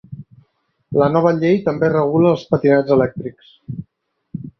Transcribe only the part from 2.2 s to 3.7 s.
els patinets elèctrics.